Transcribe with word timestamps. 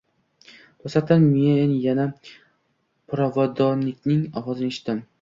Toʻsatdan 0.85 1.25
men 1.33 1.77
yana 1.85 2.07
provodnikning 3.15 4.29
ovozini 4.43 4.77
eshitdim. 4.77 5.09